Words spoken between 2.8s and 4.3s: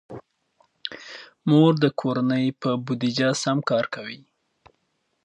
بودیجه سم کار کوي.